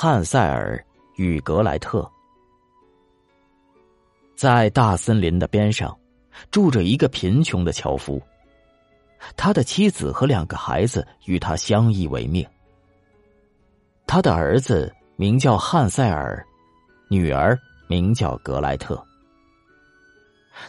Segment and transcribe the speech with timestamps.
[0.00, 0.80] 汉塞尔
[1.16, 2.08] 与格莱特
[4.36, 5.98] 在大森林的边上，
[6.52, 8.22] 住着一个贫穷的樵夫。
[9.36, 12.46] 他的妻子和两个孩子与他相依为命。
[14.06, 16.46] 他的儿子名叫汉塞尔，
[17.10, 17.58] 女儿
[17.88, 19.04] 名叫格莱特。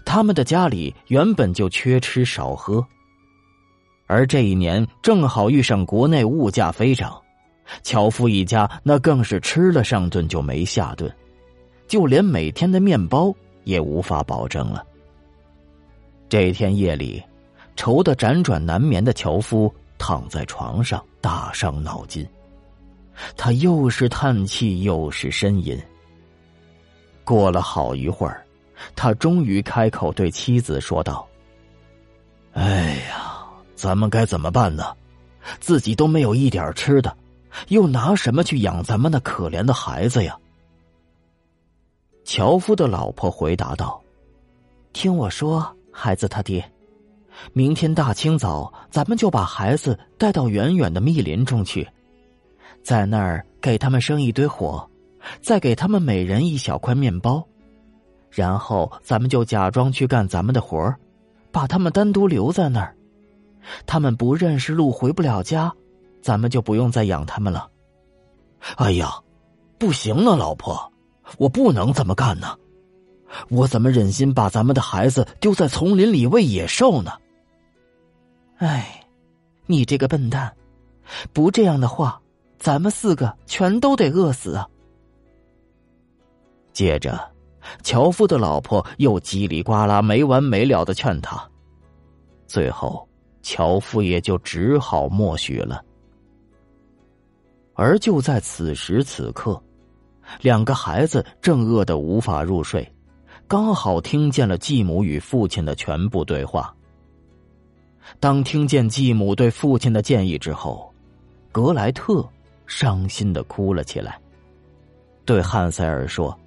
[0.03, 2.83] 他们的家里原本就缺吃少喝，
[4.07, 7.21] 而这一年正好遇上国内物价飞涨，
[7.83, 11.13] 樵夫一家那更是吃了上顿就没下顿，
[11.87, 13.33] 就连每天的面包
[13.63, 14.85] 也无法保证了。
[16.27, 17.23] 这天夜里。
[17.75, 22.27] 愁得辗转难眠的樵夫躺在床上，大伤脑筋。
[23.37, 25.81] 他又是叹气，又是呻吟。
[27.23, 28.45] 过了好一会儿，
[28.97, 31.25] 他终于开口对妻子说道
[32.51, 34.93] ：“哎呀，咱们该怎么办呢？
[35.61, 37.15] 自己都没有一点吃的，
[37.69, 40.37] 又拿什么去养咱们那可怜的孩子呀？”
[42.23, 44.01] 樵夫的老婆回答道
[44.93, 46.63] ：“听我说，孩子他爹。”
[47.53, 51.87] 明天大清早，咱们就把孩子带到远远的密林中去，
[52.83, 54.85] 在那儿给他们生一堆火，
[55.41, 57.41] 再给他们每人一小块面包，
[58.29, 60.93] 然后咱们就假装去干咱们的活
[61.49, 62.93] 把他们单独留在那儿。
[63.85, 65.73] 他们不认识路，回不了家，
[66.29, 67.67] 咱们就不用再养他们了。
[68.75, 69.19] 哎呀，
[69.79, 70.93] 不行啊，老婆，
[71.39, 72.55] 我不能这么干呢，
[73.49, 77.13] 我怎么忍心把咱们的孩子丢在丛林里喂野兽呢？
[78.57, 79.03] 哎，
[79.65, 80.53] 你这个笨蛋！
[81.33, 82.21] 不这样的话，
[82.59, 84.69] 咱们四个全都得饿死啊！
[86.71, 87.19] 接着，
[87.81, 91.49] 樵夫的老婆又叽里呱啦没完没了的劝他，
[92.45, 93.09] 最后，
[93.41, 95.83] 樵夫也就只好默许了。
[97.79, 99.63] 而就在此时此刻，
[100.41, 102.85] 两个孩子正饿得无法入睡，
[103.47, 106.75] 刚好听见了继母与父亲的全部对话。
[108.19, 110.93] 当听见继母对父亲的建议之后，
[111.53, 112.27] 格莱特
[112.67, 114.19] 伤心的哭了起来，
[115.23, 116.37] 对汉塞尔说：“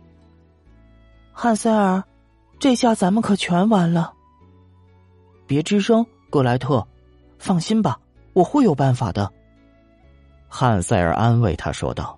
[1.32, 2.04] 汉塞尔，
[2.58, 4.12] 这下咱们可全完了。
[5.46, 6.86] 别吱声，格莱特，
[7.38, 7.98] 放心吧，
[8.34, 9.32] 我会有办法的。”
[10.54, 12.14] 汉塞尔安慰他说道。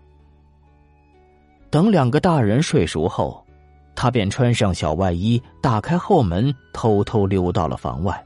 [1.70, 3.46] 等两个大人睡熟后，
[3.94, 8.20] 他便穿上小外衣，打开后门，偷偷溜到了房外。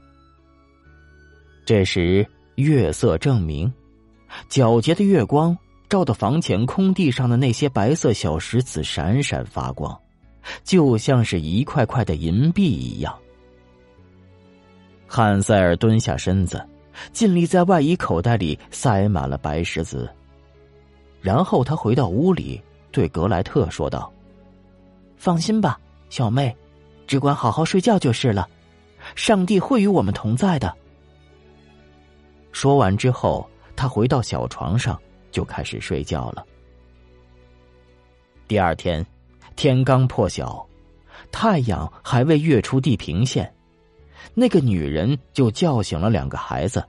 [1.63, 3.71] 这时月色正明，
[4.49, 5.55] 皎洁的月光
[5.87, 9.95] 照得房前空地上的那些白色小石子闪闪发光，
[10.63, 13.15] 就像是一块块的银币一样。
[15.05, 16.67] 汉塞尔蹲下身子，
[17.11, 20.09] 尽力在外衣口袋里塞满了白石子，
[21.21, 22.61] 然后他回到屋里，
[22.91, 24.11] 对格莱特说道
[25.17, 26.55] ：“放心吧，小妹，
[27.07, 28.47] 只管好好睡觉就是了，
[29.15, 30.73] 上帝会与我们同在的。”
[32.51, 34.99] 说完之后，他回到小床上
[35.31, 36.45] 就开始睡觉了。
[38.47, 39.05] 第二天，
[39.55, 40.67] 天刚破晓，
[41.31, 43.53] 太阳还未跃出地平线，
[44.39, 46.81] 那个女人就叫醒了两个孩子：“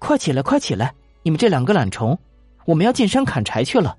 [0.00, 0.94] 快起来，快起来！
[1.22, 2.18] 你们这两个懒虫，
[2.64, 3.94] 我们要进山砍柴去了。”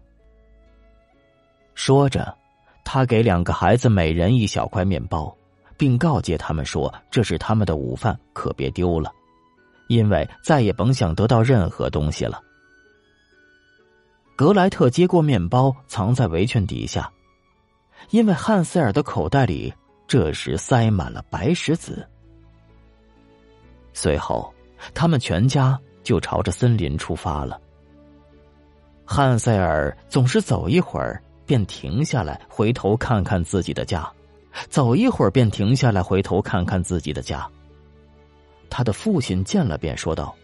[1.75, 2.35] 说着，
[2.83, 5.31] 他给两个孩子每人一小块面包，
[5.77, 9.11] 并告诫他们说：“这是他们的午饭，可别丢了。”
[9.87, 12.41] 因为再也甭想得到任何东西了。
[14.35, 17.07] 格莱特接过面包，藏在围裙底下，
[18.09, 19.71] 因为汉塞尔的口袋里
[20.07, 22.07] 这时塞满了白石子。
[23.95, 24.53] 随后，
[24.93, 27.59] 他们全家就朝着森林出发了。
[29.05, 34.03] 汉塞尔总是走一会儿便停下来，回头看看自己的家；
[34.69, 37.49] 走一会儿便停下来，回头看看自己的家。
[38.69, 40.35] 他的父亲见了，便说道：“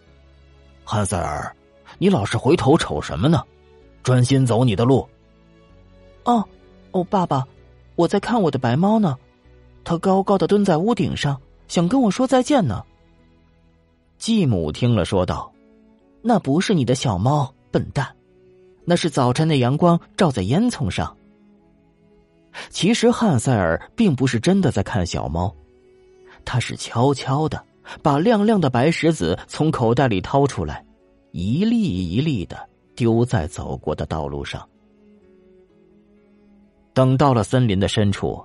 [0.85, 1.53] 汉塞尔，
[1.97, 3.43] 你老是回头瞅什么呢？
[4.01, 5.05] 专心走你的路。
[6.23, 6.47] ”“哦，
[6.91, 7.45] 哦，爸爸，
[7.95, 9.17] 我在看我的白猫呢，
[9.83, 12.81] 它高高的蹲在屋顶上，想跟我说再见呢。”
[14.21, 15.51] 继母听了，说道
[16.21, 18.07] ：“那不是你的小猫，笨蛋，
[18.85, 21.17] 那是早晨的阳光照在烟囱上。”
[22.69, 25.51] 其实汉塞尔并不是真的在看小猫，
[26.45, 27.65] 他是悄悄的。
[28.03, 30.85] 把亮亮的白石子从口袋里掏出来，
[31.31, 34.65] 一粒一粒的丢在走过的道路上。
[36.93, 38.41] 等到了森林的深处，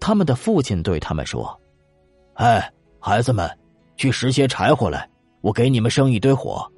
[0.00, 1.60] 他们的父亲对他们说
[2.34, 3.48] ：“哎，孩子们，
[3.98, 5.08] 去拾些柴火来，
[5.40, 6.70] 我给你们生一堆火。”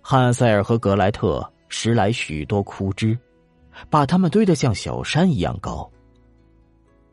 [0.00, 3.16] 汉塞尔和格莱特拾来许多枯枝，
[3.88, 5.88] 把它们堆得像小山一样高。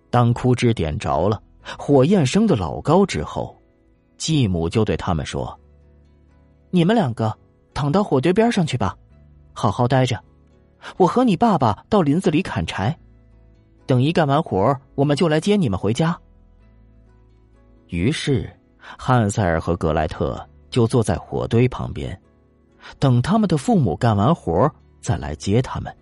[0.10, 1.42] 当枯枝点着了，
[1.78, 3.56] 火焰升得老高之后，
[4.18, 5.58] 继母就对他们说
[6.72, 7.32] ：“你们两个
[7.76, 8.98] 躺到火堆边上去吧，
[9.54, 10.20] 好好待着。
[10.98, 12.98] 我和你爸爸到林子里砍柴，
[13.86, 16.20] 等一干完活，我们就来接你们回家。”
[17.88, 22.20] 于是，汉塞尔和格莱特就坐在火堆旁边，
[22.98, 24.72] 等他们的父母干完活
[25.02, 25.96] 再来接他们。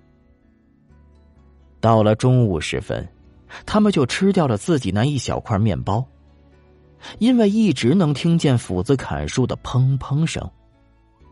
[1.80, 3.08] 到了中午时分。
[3.66, 6.06] 他们就吃掉了自己那一小块面包，
[7.18, 10.46] 因为一直能听见斧子砍树的砰砰声，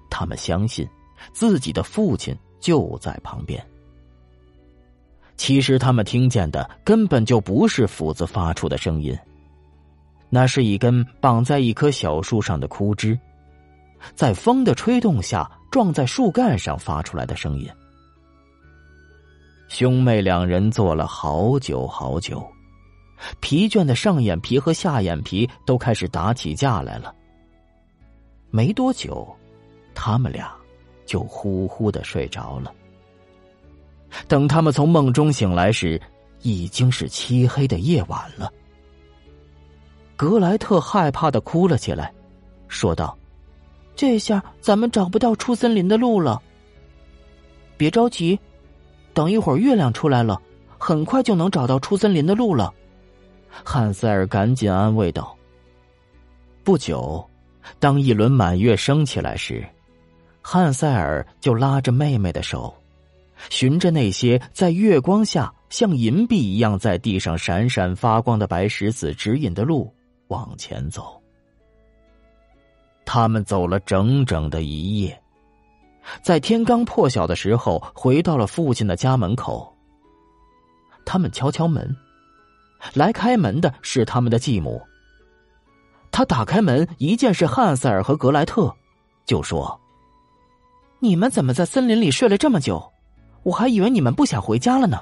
[0.10, 0.88] 他们相信
[1.34, 3.62] 自己的父亲就在旁边。
[5.36, 9.14] 其实他们听见的根本就不是斧子发出的声音，
[10.36, 13.18] 那是一根绑在一棵小树上的枯枝，
[14.16, 17.70] 在风的吹动下撞在树干上发出来的声音。
[19.70, 22.46] 兄妹两人坐了好久好久，
[23.40, 27.16] 疲倦的上眼皮和下眼皮都开始打起架来了。
[28.52, 29.34] 没多久，
[29.94, 30.54] 他们俩
[31.06, 32.74] 就呼呼的睡着了。
[34.28, 36.02] 等他们从梦中醒来时，
[36.42, 38.52] 已经是漆黑的夜晚了。
[40.16, 42.14] 格莱特害怕的哭了起来，
[42.68, 43.18] 说道
[43.96, 46.42] ：“这下咱们找不到出森林的路了。”
[47.78, 48.40] 别着急。
[49.14, 50.42] 等一会儿，月亮出来了，
[50.78, 52.74] 很快就能找到出森林的路了。
[53.64, 55.34] 汉塞尔赶紧安慰道。
[56.66, 57.26] 不久，
[57.80, 59.66] 当一轮满月升起来时，
[60.42, 62.74] 汉塞尔就拉着妹妹的手，
[63.50, 69.90] 循着那些在月光下像银币一样在地上闪闪发光的白石子指引的路
[70.36, 71.22] 往前走。
[73.06, 75.22] 他们走了整整的一夜。
[76.22, 79.74] 在天刚破晓的时候，回到了父亲的家门口。
[81.06, 81.96] 他们敲敲门，
[82.94, 84.82] 来开门的是他们的继母。
[86.12, 88.76] 他打开门，一见是汉塞尔和格莱特，
[89.26, 89.80] 就说
[91.00, 92.92] ：“你们怎么在森林里睡了这么久？
[93.44, 95.02] 我还以为你们不想回家了呢。”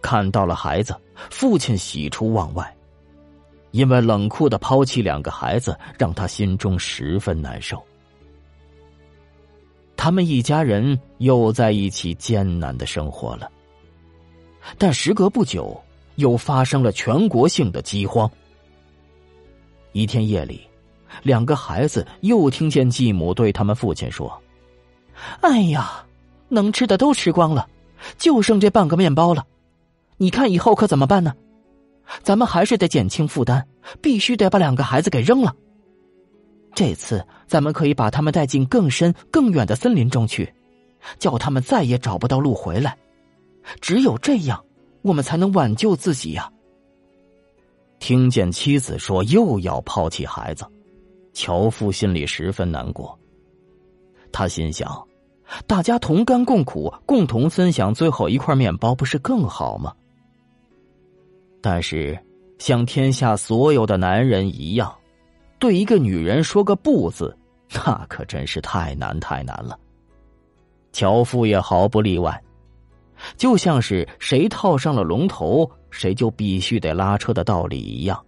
[0.00, 0.94] 看到了孩子，
[1.30, 2.76] 父亲喜出望外，
[3.74, 7.82] 因为冷酷的抛弃两个孩子，让他心中十分难受。
[9.96, 13.50] 他们一家人又在一起艰难的生活了，
[14.78, 15.76] 但时隔不久，
[16.14, 18.30] 又发生了全国性的饥荒。
[19.90, 20.60] 一天夜里，
[21.24, 24.40] 两个孩子又听见继母对他们父亲说
[25.42, 26.06] ：“哎呀，
[26.48, 27.68] 能吃的都吃光了，
[28.18, 29.44] 就剩这半个面包了，
[30.16, 31.34] 你看以后可怎么办呢？
[32.22, 33.66] 咱们还是得减轻负担，
[34.00, 35.54] 必须得把两个孩子给扔了。”
[36.74, 40.52] 这次咱们可以把他们带进更深、更远的森林中去，
[41.18, 42.96] 叫他们再也找不到路回来。
[43.80, 44.64] 只有这样，
[45.02, 46.50] 我们才能挽救自己呀。
[48.00, 50.66] 听见妻子说又要抛弃孩子，
[51.32, 53.18] 樵夫心里十分难过。
[54.32, 55.06] 他心想：
[55.66, 59.94] 大家同甘共苦，共同分享最后一块面包，不是更好吗？
[61.66, 62.18] 但是，
[62.58, 64.94] 像天下所有的男人一样。
[65.58, 67.34] 对一个女人说个不字，
[67.72, 69.78] 那可真是太难太难了。
[70.92, 72.38] 樵夫也毫不例外，
[73.38, 78.22] 就像是谁套上了龙头，谁就必须得拉车的道理一样。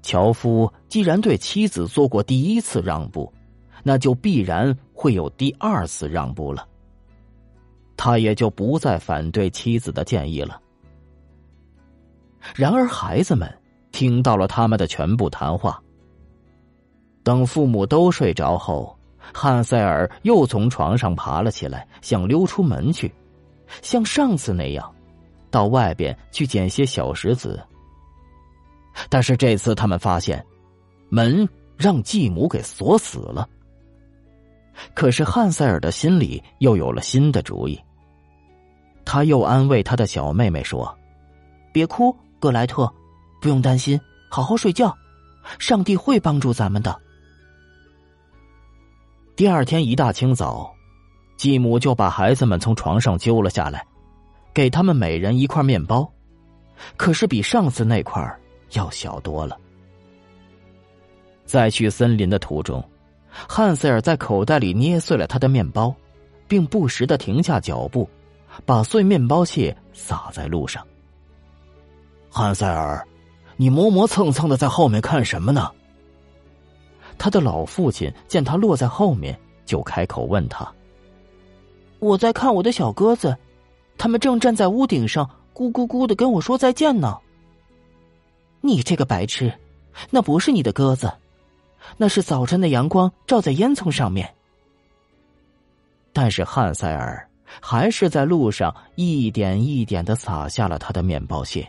[0.00, 3.30] 樵夫既然对妻子做过第一次让步，
[3.82, 6.66] 那就必然会有第二次让步了。
[7.98, 10.58] 他也就不再反对妻子的建议了。
[12.54, 13.52] 然而，孩子们。
[13.92, 15.82] 听到了他们的全部谈话。
[17.22, 18.94] 等父母都睡着后，
[19.32, 23.10] 汉塞尔又从床上爬了起来，想溜出门去，
[23.80, 24.94] 像上次那样，
[25.50, 27.58] 到外边去捡些小石子。
[29.08, 30.44] 但是这次他们发现，
[31.08, 31.48] 门
[31.78, 33.48] 让继母给锁死了。
[34.92, 37.80] 可是汉塞尔的心里又有了新的主意。
[39.06, 40.94] 他又安慰他的小妹妹说
[41.72, 42.92] ：“别哭，格莱特。”
[43.38, 44.00] 不用担心，
[44.30, 44.96] 好好睡觉，
[45.58, 46.98] 上帝会帮助咱们的。
[49.36, 50.74] 第二天一大清早，
[51.36, 53.86] 继母就把孩子们从床上揪了下来，
[54.54, 56.10] 给他们每人一块面包，
[56.96, 58.20] 可是比上次那块
[58.72, 59.56] 要小多了。
[61.44, 62.82] 在去森林的途中，
[63.30, 65.94] 汉塞尔在口袋里捏碎了他的面包，
[66.48, 68.08] 并不时的停下脚步，
[68.64, 70.84] 把碎面包屑撒在路上。
[72.36, 73.02] 汉塞尔。
[73.56, 75.70] 你磨磨蹭蹭的在后面看什么呢？
[77.16, 80.70] 他的老父亲见他落在后面，就开口问他
[81.98, 83.34] ：“我在看我的小鸽子，
[83.96, 87.16] 他们正站在屋顶上咕咕咕的跟我说再见呢。
[88.60, 89.50] 你这个白痴，
[90.10, 91.10] 那不是你的鸽子，
[91.96, 94.30] 那是早晨的阳光照在烟囱上面。
[96.12, 97.26] 但是汉塞尔
[97.62, 101.66] 还是在路上一点一点的撒下了他的面包屑。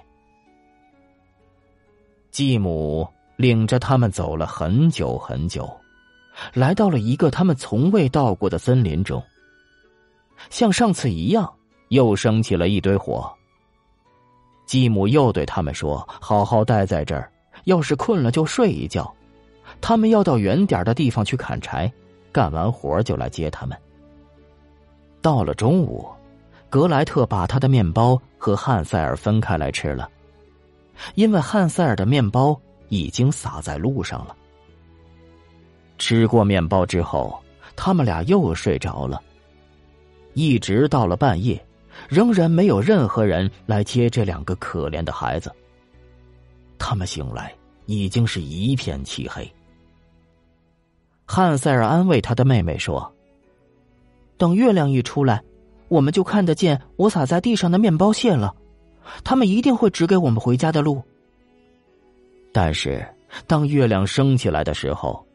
[2.37, 5.67] 继母领着他们走了很久很久，
[6.53, 9.19] 来到了一个他们从未到过的森林中。
[10.51, 11.51] 像上次一样，
[11.89, 13.27] 又升起了一堆火。
[14.67, 17.31] 继母又对他们说：“好好待在这儿，
[17.63, 19.11] 要是困了就睡一觉。
[19.81, 21.91] 他们要到远点的地方去砍柴，
[22.31, 23.75] 干完活就来接他们。”
[25.23, 26.07] 到了中午，
[26.69, 30.07] 格莱特把他的面包和汉塞尔分开来吃了，
[31.15, 34.35] 因为汉塞尔的面包已经洒在路上了。
[35.97, 37.37] 吃过面包之后，
[37.75, 39.21] 他们俩又睡着了。
[40.33, 41.59] 一直到了半夜，
[42.07, 45.51] 仍然没有任何人来接这两个可怜的孩子。
[46.77, 47.51] 他们醒来
[47.87, 49.51] 已经是一片漆黑。
[51.25, 53.11] 汉塞尔安慰他的妹妹说
[54.37, 55.43] ：“等月亮一出来，
[55.87, 58.55] 我们就看得见我撒在地上的面包屑了。
[59.23, 61.01] 他们一定会指给我们回家的路。”
[62.51, 63.05] 但是，
[63.45, 65.25] 当月亮升起来的时候，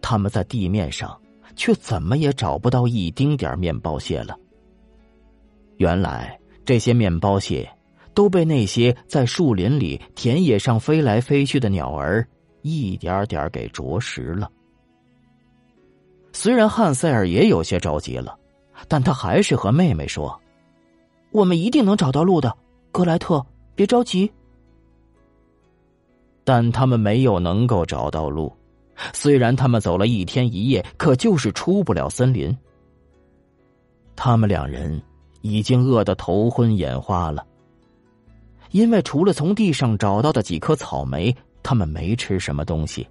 [0.00, 1.20] 他们在地面上
[1.56, 4.36] 却怎么也找不到一丁点面包屑了。
[5.78, 7.68] 原来这些面包屑
[8.14, 12.26] 都被那些在树林里、田野上飞来飞去的鸟儿
[12.62, 14.50] 一点点给啄食了。
[16.32, 18.36] 虽然汉塞尔也有些着急了，
[18.86, 20.40] 但他还是和妹妹说
[21.32, 22.56] ：“我们一定能找到路的，
[22.92, 24.30] 格莱特，别着急。”
[26.44, 28.52] 但他们没有能够找到路，
[29.12, 32.56] 虽然他们走了一天一夜，可就是出不了森林。
[34.16, 35.00] 他们两人。
[35.40, 37.46] 已经饿得头昏眼花了，
[38.72, 43.06] 因为除了从地上找到的几颗草莓，他们没吃什么东西。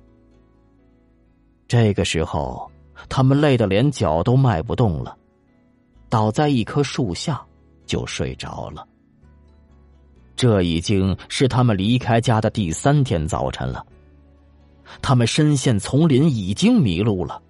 [1.70, 2.70] 这个时候，
[3.08, 5.18] 他们累得连脚都迈不动了，
[6.10, 7.42] 倒在一棵树下
[7.86, 8.86] 就睡着了。
[10.38, 13.86] 这已经是他们离开家的第三天早晨了。
[15.02, 17.42] 他们深陷丛林，已经迷路了。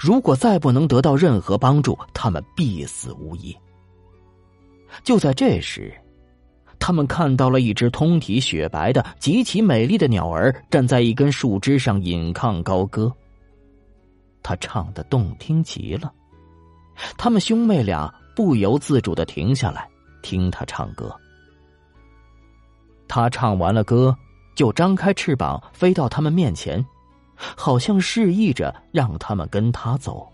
[0.00, 3.54] 如果再不能得到任何帮助，他们必死无疑。
[5.04, 5.92] 就在这时，
[6.78, 13.12] 他们看到了一只通体雪白的、极其美丽的鸟儿站在一根树枝上引吭高歌。
[14.42, 16.10] 他唱的动听极了，
[17.18, 19.86] 他们兄妹俩不由自主的停下来
[20.22, 21.14] 听他唱歌。
[23.08, 24.16] 他唱完了歌，
[24.54, 26.84] 就张开翅膀飞到他们面前，
[27.34, 30.26] 好像示意着让他们跟他走。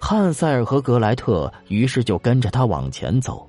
[0.00, 3.48] 汉塞尔和格莱特于是就跟着他往前走，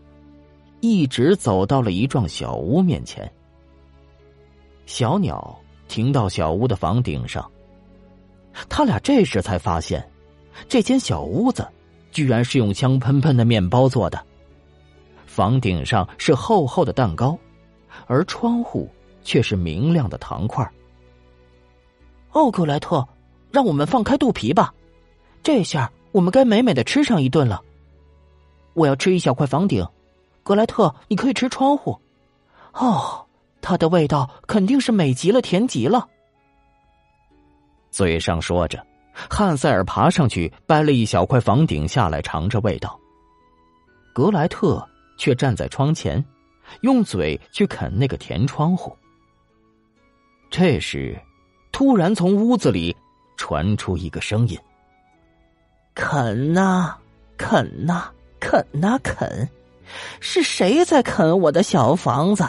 [0.79, 3.31] 一直走到了一幢小屋面前。
[4.85, 5.55] 小鸟
[5.87, 7.49] 停到小屋的房顶上，
[8.67, 10.03] 他俩这时才发现，
[10.67, 11.67] 这间小屋子
[12.11, 14.19] 居然是用香喷喷的面包做的，
[15.39, 17.39] 房顶上是厚厚的蛋糕，
[18.07, 18.89] 而窗户
[19.23, 20.69] 却是明亮的糖块。
[22.33, 23.07] 哦，格莱特，
[23.49, 24.73] 让我们放开肚皮吧，
[25.41, 25.89] 这下。
[26.11, 27.61] 我们该美美的吃上一顿了。
[28.73, 29.87] 我要吃一小块房顶，
[30.43, 31.97] 格莱特，你可以吃窗户。
[32.73, 33.25] 哦，
[33.61, 36.05] 它的味道肯定是美极了，甜极了。
[37.91, 38.85] 嘴上说着，
[39.29, 42.99] 汉塞尔爬上去掰了一小块房顶下来尝着味道。
[44.11, 44.85] 格莱特
[45.19, 46.23] 却站在窗前，
[46.81, 48.97] 用嘴去啃那个甜窗户。
[50.49, 51.15] 这时，
[51.71, 52.95] 突然从屋子里
[53.37, 54.57] 传出一个声音。
[55.93, 56.95] 啃呐，
[57.37, 58.09] 啃呐，
[58.39, 59.47] 啃呐，啃！
[60.19, 62.43] 是谁在啃我的小房子？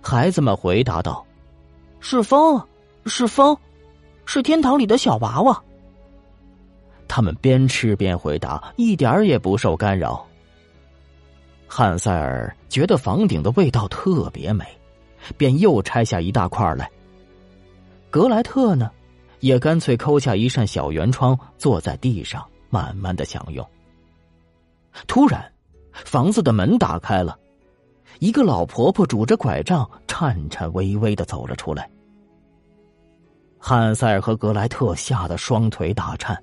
[0.00, 1.24] 孩子们回答道
[2.00, 2.60] ：“是风，
[3.06, 3.56] 是风，
[4.24, 5.62] 是天堂里的小娃娃。”
[7.06, 10.26] 他们边吃边回答，一点儿也不受干扰。
[11.74, 14.62] 汉塞尔觉得房顶的味道特别美，
[15.38, 16.90] 便又拆下一大块来。
[18.10, 18.90] 格莱特呢？
[19.40, 23.66] 也干脆抠下一扇小圆窗，坐在地上慢慢的享用。
[25.06, 25.50] 突然，
[25.94, 27.38] 房子的门打开了，
[28.18, 31.88] 一个老婆婆拄着拐杖，颤颤巍巍的走了出来。
[33.58, 36.38] 汉塞尔和格莱特吓得双腿打颤，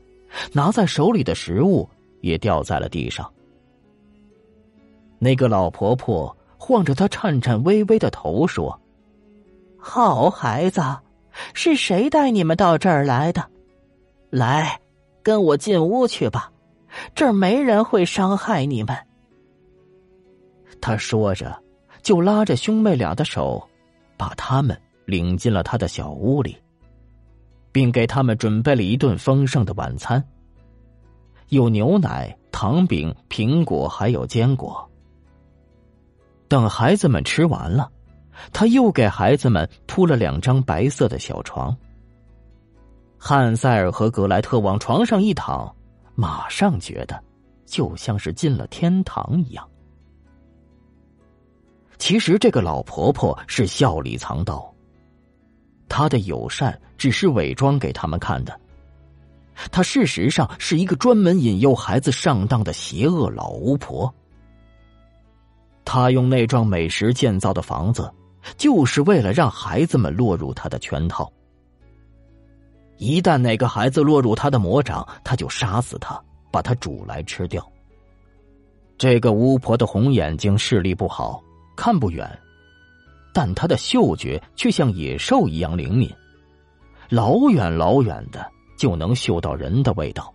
[0.53, 1.87] 拿在手里的食物
[2.21, 3.31] 也掉在了地上。
[5.19, 8.81] 那个老婆婆晃着她颤颤巍巍的头说
[9.77, 10.81] ：“好孩子。”
[11.53, 13.45] 是谁带你们到这儿来的？
[14.29, 14.81] 来，
[15.23, 16.51] 跟我进屋去吧。
[17.15, 18.97] 这儿没人会伤害你们。”
[20.81, 21.57] 他说着，
[22.01, 23.65] 就拉着兄妹俩的手，
[24.17, 26.57] 把他们领进了他的小屋里，
[27.71, 30.21] 并给他们准备了一顿丰盛的晚餐，
[31.49, 34.88] 有牛奶、糖饼、苹果，还有坚果。
[36.49, 37.89] 等孩子们吃完了，
[38.51, 41.77] 他又给孩子们铺了两张白色的小床。
[43.19, 45.73] 汉塞尔和格莱特往床上一躺，
[46.15, 47.23] 马上觉得
[47.65, 49.69] 就像是进了天堂一样。
[51.99, 54.73] 其实这个老婆婆是笑里藏刀，
[55.87, 58.59] 她的友善只是伪装给他们看的。
[59.71, 64.11] 她事实上是一个专门引诱孩子上当的邪恶老巫婆。
[65.91, 68.13] 他用那幢美食建造的房子，
[68.57, 71.27] 就是为了让孩子们落入他的圈套。
[72.97, 77.67] 一旦哪个孩子落入他的魔掌，他就杀死他，把他煮来吃掉。
[78.99, 81.41] 这个巫婆的红眼睛视力不好。
[81.75, 82.39] 看不远，
[83.33, 86.07] 但他的嗅觉却像野兽一样灵敏，
[87.09, 88.45] 老远老远的
[88.77, 90.31] 就能嗅到人的味道。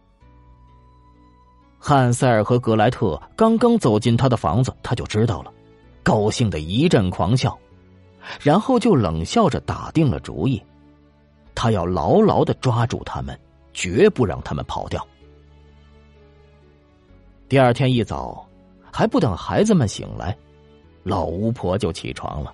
[1.87, 5.53] 汉塞尔和格莱特刚刚走进他的房子，他就知道了，
[6.03, 7.55] 高兴的一阵狂笑，
[8.41, 10.63] 然后就冷笑着打定了主意，
[11.55, 13.39] 他要牢牢的抓住他们，
[13.75, 15.07] 绝不让他们跑掉。
[17.51, 18.49] 第二天一早，
[18.91, 20.35] 还不等孩子们醒来。
[21.03, 22.51] 老巫婆就起床了，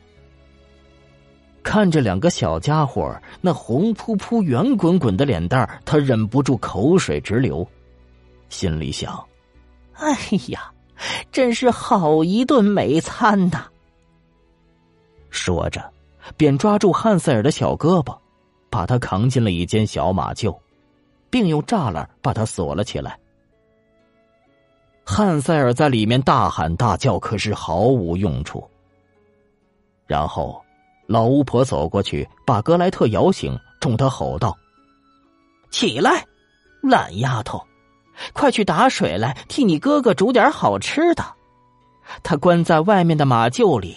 [1.63, 7.65] 看着两个小家伙那红扑扑、圆滚滚的脸蛋儿，她忍不住口水直流，
[8.51, 9.27] 心里想
[9.95, 10.15] ：“哎
[10.49, 10.71] 呀，
[11.33, 13.67] 真是好一顿美餐呐！”
[15.31, 15.91] 说着，
[16.37, 18.19] 便抓住汉塞尔的小胳膊，
[18.69, 20.59] 把他扛进了一间小马厩，
[21.31, 23.19] 并用栅栏把他锁了起来。
[25.05, 28.69] 汉塞尔在里面大喊大叫，可是毫无用处。
[30.07, 30.61] 然后，
[31.07, 34.57] 老巫婆走过去，把格莱特摇醒，冲他吼道
[35.71, 36.25] ：“起来，
[36.83, 37.61] 懒丫头，
[38.33, 41.25] 快去打水来，替你哥哥煮点好吃的。
[42.23, 43.97] 他关在外面的马厩里，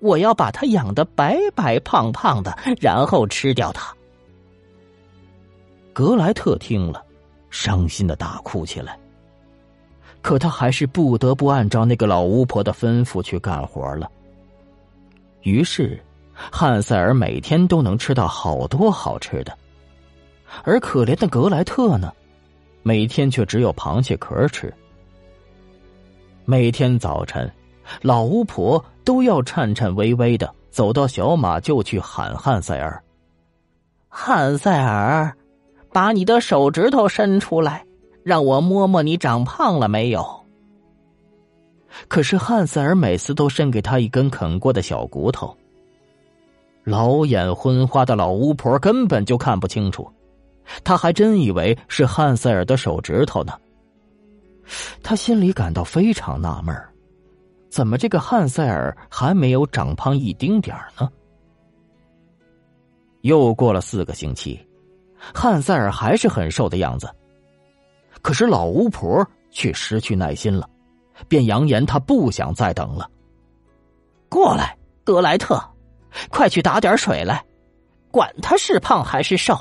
[0.00, 3.94] 我要把他养得白白胖胖的，然后吃掉他。”
[5.94, 7.04] 格莱特听了，
[7.50, 8.98] 伤心的大哭起来。
[10.20, 14.10] 可他还是不得不按照那个老巫婆的吩咐去干活了。
[15.42, 19.56] 于是，汉塞尔每天都能吃到好多好吃的，
[20.64, 22.12] 而可怜的格莱特呢，
[22.84, 24.72] 每天却只有螃蟹壳吃。
[26.44, 27.50] 每天早晨，
[28.02, 33.02] 老巫婆都要颤颤巍巍的走到小马厩去喊汉塞尔
[34.08, 35.34] ：“汉塞尔，
[35.90, 37.84] 把你的手指头伸出来。”
[38.24, 40.26] 让我摸摸你长胖了没有？
[42.08, 45.54] 可是汉塞尔每次都伸给他一根啃过的小骨头。
[46.84, 50.10] 老眼昏花的老巫婆根本就看不清楚，
[50.82, 53.52] 他还真以为是汉塞尔的手指头呢。
[55.02, 56.74] 他心里感到非常纳闷
[57.68, 61.10] 怎么这个汉塞尔还没有长胖一丁点儿呢？
[63.22, 64.64] 又过了四个星期，
[65.34, 67.10] 汉塞尔还是很瘦的样子。
[68.22, 70.68] 可是老巫婆却失去耐心了，
[71.28, 73.10] 便扬言她不想再等了。
[74.28, 75.62] 过来，格莱特，
[76.30, 77.44] 快去打点水来，
[78.10, 79.54] 管他是胖还是瘦，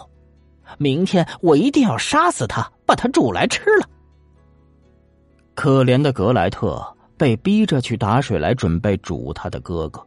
[0.78, 3.88] 明天我一定要杀死他，把他煮来吃了。
[5.56, 6.84] 可怜的格莱特
[7.18, 10.04] 被逼着去打水来准备煮他的哥哥，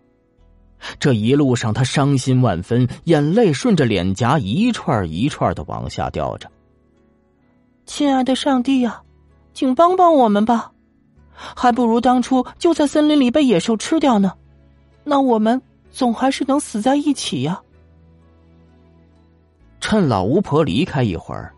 [0.98, 6.50] 这一路上他伤心万分，眼泪顺着脸颊一串一串的往下掉着。
[7.87, 9.00] 亲爱的上帝呀，
[9.55, 10.72] 请帮帮我们吧！
[11.38, 14.33] 还不如当初就在森林里被野兽吃掉呢，
[15.05, 15.61] 那我们
[15.92, 17.61] 总还是能死在一起呀。
[19.88, 21.55] 趁老巫婆离开一会儿，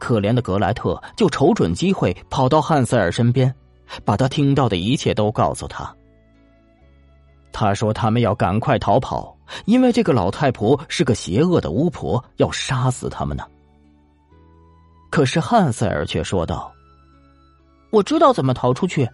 [0.00, 3.54] 可怜的格莱特就瞅准机会跑到汉塞尔身边，
[4.04, 5.94] 把他听到的一切都告诉他。
[7.52, 13.44] 他说：“他们要赶快逃跑，因为这个老太婆是个邪恶的巫婆，要杀死他们呢。”
[15.08, 16.72] 可是汉塞尔却说道
[17.92, 19.08] ：“我知道怎么逃出去，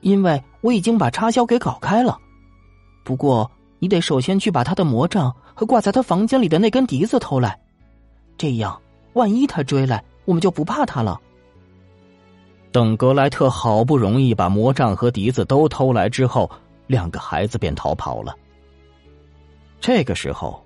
[0.00, 2.16] 因为我已经把插销给搞开了。
[3.04, 7.58] 不过你得首先去把他的魔杖和挂在他房间里的那根笛子偷来，
[8.36, 8.80] 这样
[9.14, 11.20] 万一他追来，我们就不怕他了。”
[12.72, 16.50] 等格莱特好不容易把魔杖和笛子都偷来之后，
[16.86, 18.36] 两个孩子便逃跑了。
[19.80, 20.62] 这个时候，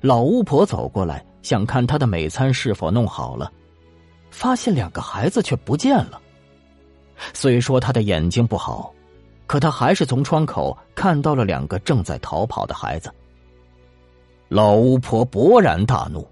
[0.00, 3.52] 老巫婆走过来，想看他的美餐是否弄好了。
[4.30, 6.18] 发现两个孩子却不见了，
[7.34, 8.94] 虽说他的眼睛不好，
[9.46, 13.12] 可他还是从窗口看到了两个正在逃跑的孩子。
[14.48, 16.26] 老巫婆勃然大怒，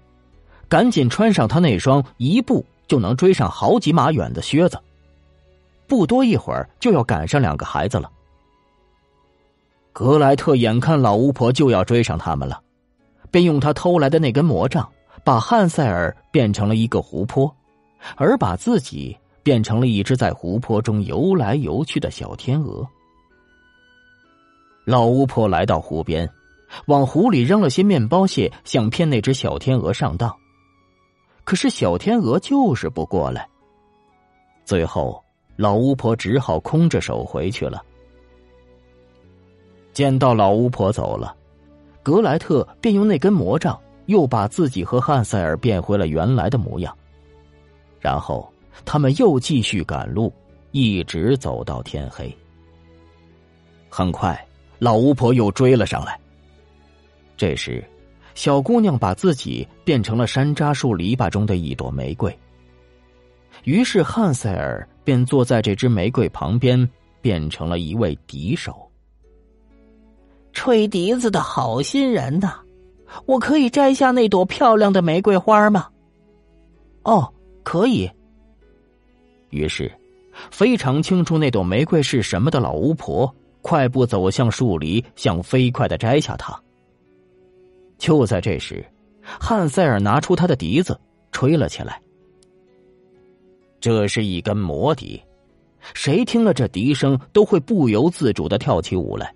[0.69, 4.79] 赶紧穿上他那双一步就能追上好几码远的靴子，
[5.87, 8.09] 不多一会儿就要赶上两个孩子了。
[9.91, 12.61] 格莱特眼看老巫婆就要追上他们了，
[13.31, 14.87] 便用他偷来的那根魔杖，
[15.23, 17.53] 把汉塞尔变成了一个湖泊，
[18.15, 22.87] 而把自己变成了一只在湖泊中游来游去的小天鹅。
[24.85, 26.29] 老巫婆来到湖边，
[26.85, 30.33] 往湖里扔了些面包屑，想骗那只小天鹅上当。
[31.49, 33.49] 可是小天鹅就是不过来。
[34.65, 35.19] 最后，
[35.55, 37.83] 老巫婆只好空着手回去了。
[39.91, 41.35] 见到老巫婆走了，
[42.03, 46.95] 格莱特便用那根魔杖又把自己和汉塞尔变回了原来的模样。
[47.99, 48.47] 然后
[48.85, 50.31] 他们又继续赶路，
[50.69, 52.31] 一直走到天黑。
[53.89, 54.39] 很快，
[54.77, 56.15] 老巫婆又追了上来。
[57.35, 57.83] 这时，
[58.35, 62.37] 小姑娘把自己变成了山楂树篱笆中的一朵玫瑰。
[63.63, 66.89] 于是汉塞尔便坐在这只玫瑰旁边，
[67.21, 68.89] 变成了一位笛手。
[70.53, 72.59] 吹笛子的好心人呐，
[73.25, 75.87] 我可以摘下那朵漂亮的玫瑰花吗？
[77.03, 78.09] 哦，可以。
[79.49, 79.91] 于是，
[80.51, 86.59] 非常清楚那朵玫瑰是什么的老巫婆，快步走向树篱，想飞快的摘下它。
[87.99, 88.83] 就在这时，
[89.21, 90.99] 汉塞尔拿出他的笛子，
[91.31, 92.01] 吹了起来。
[93.79, 95.21] 这是一根魔笛，
[95.93, 99.31] 谁听了这笛声，都会不由自主的跳起舞来。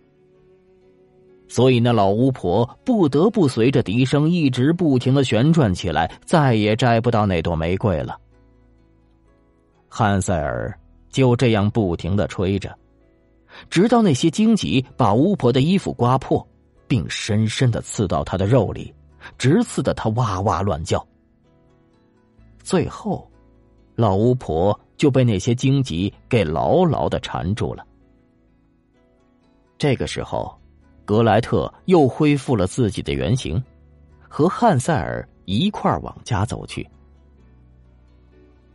[1.48, 8.18] 所以，那老巫婆不得不随着笛声一直不停的旋转起来，再也摘不到那朵玫瑰了。
[9.88, 10.76] 汉塞尔
[11.10, 12.76] 就这样不停的吹着，
[13.70, 16.46] 直到那些荆棘把巫婆的衣服刮破，
[16.94, 18.94] 并深深的刺到他的肉里，
[19.36, 21.04] 直刺的他哇哇乱叫。
[22.60, 23.28] 最后，
[23.96, 27.84] 老巫婆就被那些荆棘给牢牢的缠住了。
[29.80, 30.56] 这个时候。
[31.06, 33.62] 格莱特又恢复了自己的原形，
[34.30, 36.90] 和汉塞尔一块往家走去。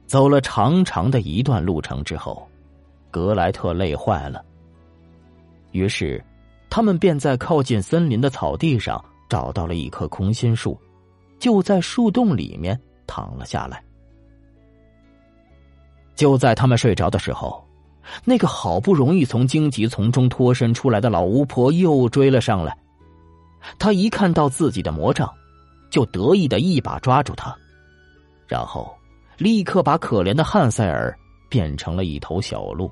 [0.07, 2.47] 走了长长的一段路程之后，
[3.11, 4.45] 格莱特累坏了。
[5.73, 6.23] 于是，
[6.71, 10.79] 他们便在靠近森林的草地上找到了一棵空心树，
[11.39, 13.83] 就在树洞里面躺了下来。
[16.15, 17.65] 就在他们睡着的时候。
[18.25, 22.75] 那个好不容易从荆棘丛中脱身出来的老巫婆又追了上来，
[23.79, 25.31] 她一看到自己的魔杖，
[25.91, 27.55] 就得意的一把抓住他，
[28.47, 28.91] 然后
[29.37, 31.15] 立刻把可怜的汉塞尔
[31.51, 32.91] 变成了一头小鹿。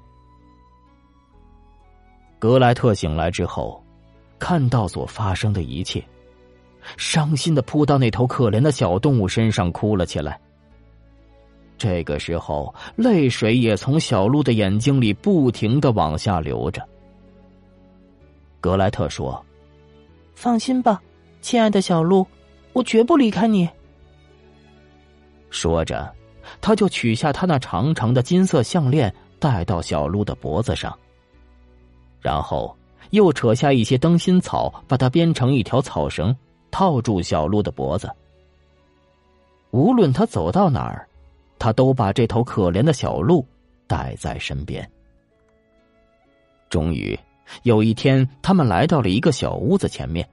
[2.39, 3.83] 格莱特醒来之后，
[4.39, 6.05] 看到所发生的一切，
[6.97, 10.39] 伤心的扑到那头可怜的小动物身上哭了起来。
[11.79, 16.87] 这个时候，泪水也从小鹿的眼睛里不停的往下流着。
[18.61, 19.45] 格莱特说
[20.35, 21.01] ：“放心吧，
[21.41, 22.27] 亲爱的小鹿，
[22.73, 23.69] 我绝不离开你。”
[25.51, 26.11] 说着，
[26.61, 30.99] 他就取下他那长长的金色项链，戴到小鹿的脖子上，
[32.27, 32.77] 然后
[33.11, 36.35] 又扯下一些灯芯草，把它编成一条草绳，
[36.73, 38.11] 套住小鹿的脖子。
[39.71, 41.07] 无论他走到哪儿。
[41.59, 43.43] 他都把这头可怜的小鹿
[43.87, 44.87] 带在身边。
[46.69, 47.19] 终于
[47.63, 50.29] 有一天，他们来到了一个小屋子前面。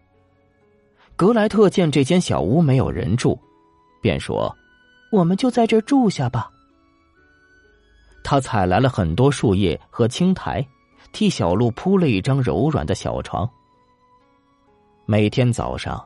[1.16, 3.40] 格莱特见这间小屋没有人住，
[4.02, 4.54] 便说
[5.14, 6.52] ：“我们就在这住下吧。”
[8.22, 10.66] 他采来了很多树叶和青苔，
[11.14, 13.50] 替小鹿铺了一张柔软的小床。
[15.06, 16.06] 每天早上，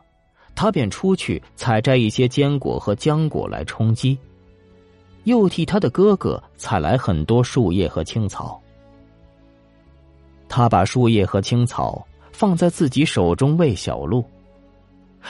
[0.54, 4.16] 他便出去采摘一些坚果和浆果来充饥。
[5.24, 8.62] 又替他的哥哥采来很多树叶和青草。
[10.48, 14.24] 他把树叶和青草放在自己手中喂小鹿，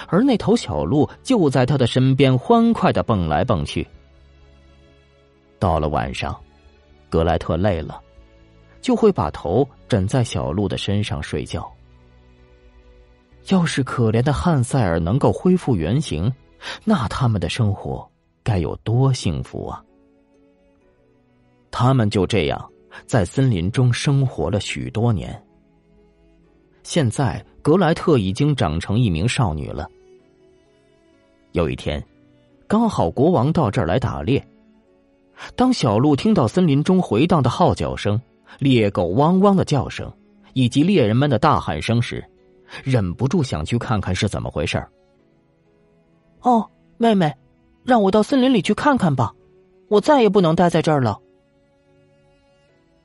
[0.08, 3.88] 而那头小鹿就在他的身边欢快的蹦来蹦去。
[5.58, 6.40] 到了晚上，
[7.10, 8.00] 格莱特累了，
[8.82, 11.70] 就会把头枕在小鹿的身上睡觉。
[13.50, 16.32] 要是可怜的汉塞尔能够恢复原形，
[16.84, 18.10] 那他们的生活
[18.44, 19.84] 该有多幸福啊！
[21.72, 22.72] 他们就这样
[23.06, 25.42] 在森林中生活了许多年。
[26.84, 29.90] 现在，格莱特已经长成一名少女了。
[31.52, 32.04] 有一天，
[32.68, 34.46] 刚好国王到这儿来打猎，
[35.56, 38.20] 当小鹿听到森林中回荡的号角声、
[38.60, 40.12] 猎狗汪汪的叫声，
[40.54, 42.24] 以及猎人们的大喊声时，
[42.84, 44.84] 忍不住想去看看是怎么回事
[46.42, 47.34] 哦，妹妹，
[47.84, 49.34] 让我到森林里去看看吧，
[49.90, 51.20] 我再也不能待在这儿了。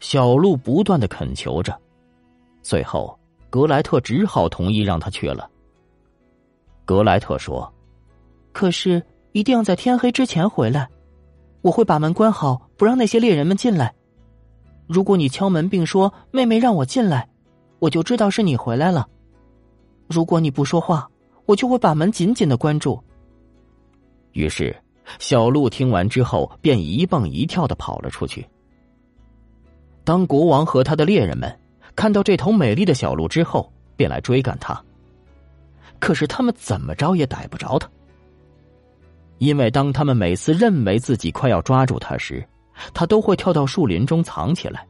[0.01, 1.79] 小鹿不断的恳求着，
[2.63, 3.19] 最后
[3.51, 5.49] 格莱特只好同意让他去了。
[6.85, 7.73] 格莱特说
[8.53, 10.89] ：“可是一定要在天黑之前回来。”
[11.63, 13.95] 我会把门关好，不让那些猎人们进来。
[14.87, 17.29] 如果你敲门并说“妹妹让我进来”，
[17.79, 19.09] 我就知道是你回来了。
[20.09, 21.09] 如果你不说话，
[21.47, 23.03] 我就会把门紧紧的关住。
[24.33, 24.75] 于是，
[25.19, 28.47] 小鹿听完之后便一蹦一跳的跑了出去。
[30.05, 31.59] 当国王和他的猎人们
[31.95, 34.81] 看到这头美丽的小鹿之后，便来追赶它。
[35.99, 37.89] 可是他们怎么着也逮不着它。
[39.39, 42.47] 因为当他们每次认为自己快要抓住他时，
[42.93, 44.87] 他都会跳到树林中藏起来。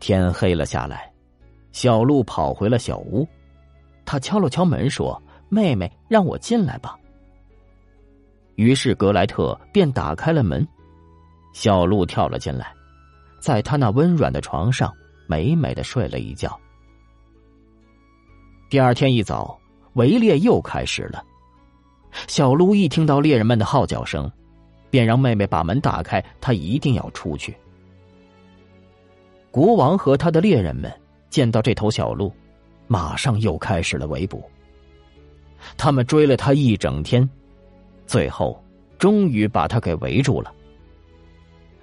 [0.00, 1.12] 天黑了下来，
[1.72, 3.26] 小鹿跑回了小屋，
[4.04, 6.98] 他敲了敲门说：“妹妹，让我进来吧。”
[8.56, 10.66] 于是格莱特便打开了门，
[11.52, 12.72] 小鹿跳了进来，
[13.40, 14.92] 在他那温软的床上
[15.26, 16.58] 美美的睡了一觉。
[18.68, 19.58] 第二天一早，
[19.94, 21.24] 围猎又开始了。
[22.28, 24.30] 小鹿一听到猎人们的号角声，
[24.94, 27.52] 便让妹妹把门打开，他一定要出去。
[29.50, 30.88] 国王和他的猎人们
[31.30, 32.32] 见到这头小鹿，
[32.86, 34.48] 马上又开始了围捕。
[35.76, 37.28] 他们追了他一整天，
[38.06, 38.56] 最后
[38.96, 40.54] 终于把他给围住了。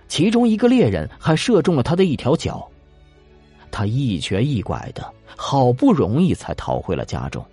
[0.07, 2.65] 其中一个猎人还射中了他的一条脚，
[3.71, 7.45] 他一瘸一拐的，好不容易才逃回了家中。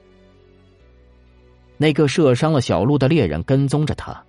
[1.77, 4.25] 那个射伤了小鹿的猎人跟踪着他，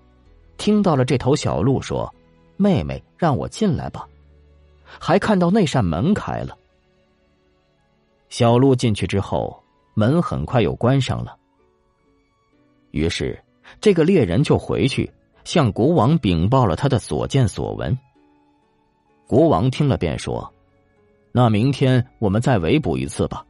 [0.60, 2.14] 听到了这头小鹿说
[2.58, 4.08] ：“妹妹，让我进来吧。”
[4.84, 6.56] 还看到那扇门开了。
[8.28, 11.36] 小鹿进去之后，门很快又关上了。
[12.92, 13.42] 于是，
[13.80, 15.10] 这个猎人就回去
[15.46, 17.98] 向国王禀报了他的所见所闻。
[19.28, 20.54] 国王听了便说
[21.32, 23.46] ：“那明天我们再围捕一次吧。”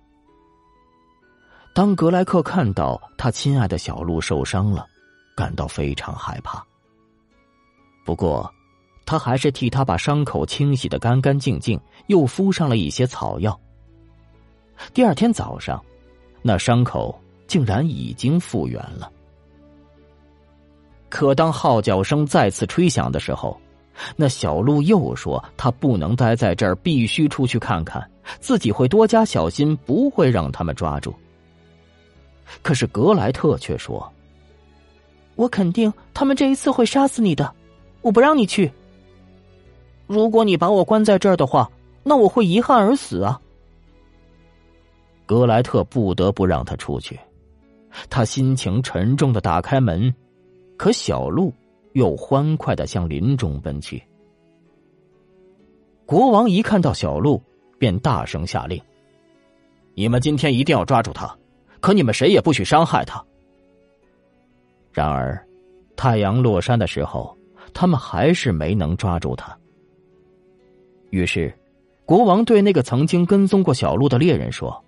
[1.73, 4.85] 当格莱克看到他亲爱的小鹿受伤了，
[5.35, 6.63] 感到非常害怕。
[8.09, 8.51] 不过，
[9.05, 13.55] 他还是替他把伤口清洗的干干净净，又敷上了一些草药。
[14.95, 15.79] 第二天早上，
[16.41, 19.11] 那伤口竟然已经复原了。
[21.07, 23.55] 可当号角声再次吹响的时候，
[24.15, 28.03] 那小鹿又说：“他不能待在这儿，必须出去看看，
[28.39, 31.13] 自己会多加小心，不会让他们抓住。”
[32.63, 34.11] 可是格莱特却说
[35.37, 37.53] ：“我肯定他们这一次会杀死你的，
[38.01, 38.71] 我不让你去。
[40.07, 41.69] 如果你把我关在这儿的话，
[42.03, 43.39] 那我会遗憾而死啊。”
[45.25, 47.19] 格莱特不得不让他出去，
[48.09, 50.13] 他心情沉重的打开门，
[50.77, 51.53] 可小鹿
[51.93, 54.01] 又欢快的向林中奔去。
[56.05, 57.39] 国王一看到小鹿，
[57.77, 58.81] 便大声下令
[59.93, 61.37] ：“你们今天一定要抓住他！”
[61.79, 63.23] 可你们谁也不许伤害他。
[64.91, 65.47] 然而，
[65.95, 67.37] 太阳落山的时候，
[67.73, 69.57] 他们还是没能抓住他。
[71.09, 71.53] 于是，
[72.05, 74.83] 国王对那个曾经跟踪过小鹿的猎人说：“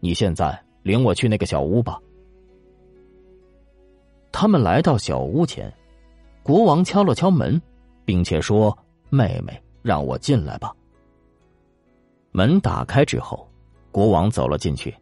[0.00, 1.98] 你现在领我去那个小屋吧。”
[4.30, 5.72] 他们来到小屋前，
[6.42, 7.60] 国王敲了敲门，
[8.04, 8.76] 并且说
[9.10, 10.72] ：“妹妹，让我进来吧。”
[12.30, 13.48] 门打开之后，
[13.90, 14.94] 国王走了进去。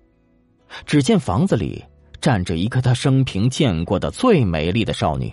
[0.85, 1.85] 只见房子里
[2.21, 5.33] 站着一个他生平见过的最美丽的少女。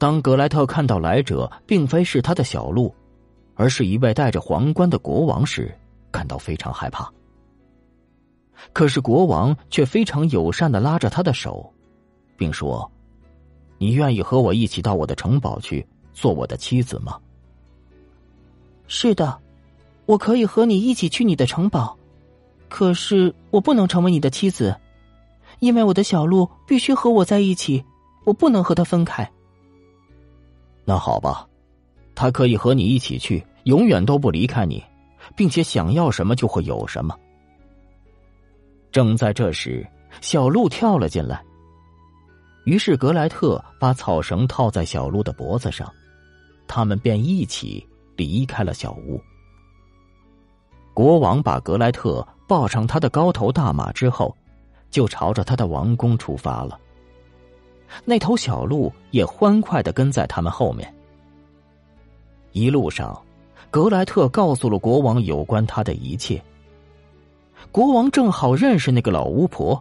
[0.00, 2.90] 当格莱特看到来者并非是他的小鹿，
[3.54, 5.76] 而是一位戴着皇冠的国王时，
[6.10, 7.12] 感到非常害怕。
[8.72, 11.70] 可是国王却非常友善的拉着他的手，
[12.34, 12.90] 并说
[13.76, 17.18] ：“你愿意和我一起到我的城堡去做我的妻子吗
[18.88, 19.38] ？”“是的，
[20.06, 21.94] 我可以和你一起去你的城堡。”
[22.70, 24.74] 可是我不能成为你的妻子，
[25.58, 27.84] 因为我的小鹿必须和我在一起，
[28.24, 29.30] 我不能和他分开。
[30.90, 31.46] 那好吧，
[32.16, 34.82] 他可以和你一起去，永远都不离开你，
[35.36, 37.16] 并且想要什么就会有什么。
[38.90, 39.86] 正在这时，
[40.20, 41.40] 小鹿跳了进来，
[42.64, 45.88] 于是格莱特把草绳套在小鹿的脖子上，
[46.66, 49.22] 他们便一起离开了小屋。
[50.92, 52.26] 国王把格莱特。
[52.48, 54.36] 抱上他的高头大马之后，
[54.90, 56.76] 就朝着他的王宫出发了。
[58.04, 60.92] 那头小鹿也欢快的跟在他们后面。
[62.52, 63.20] 一路上，
[63.70, 66.42] 格莱特告诉了国王有关他的一切。
[67.70, 69.80] 国王正好认识那个老巫婆，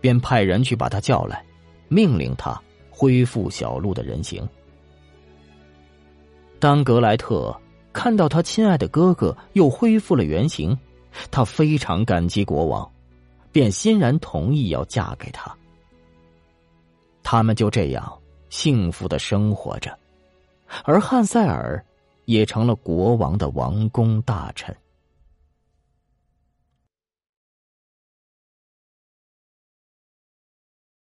[0.00, 1.44] 便派人去把她叫来，
[1.88, 2.58] 命令她
[2.88, 4.48] 恢复小鹿的人形。
[6.58, 7.54] 当格莱特
[7.92, 10.78] 看到他亲爱的哥哥又恢复了原形，
[11.30, 12.88] 他非常感激国王，
[13.52, 15.54] 便欣然同意要嫁给他。
[17.30, 18.10] 他们就这样
[18.48, 19.94] 幸福的生活着，
[20.82, 21.84] 而汉塞尔
[22.24, 24.74] 也成了国王的王公大臣。